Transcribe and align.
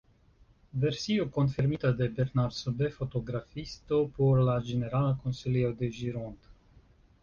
Versio 0.73 1.27
konfirmita 1.29 1.91
de 1.93 2.09
Bernard 2.09 2.55
Sube, 2.63 2.89
fotografisto 2.97 4.01
por 4.17 4.43
la 4.51 4.59
ĝenerala 4.73 5.17
konsilio 5.23 5.75
de 5.83 5.97
Gironde. 6.01 6.57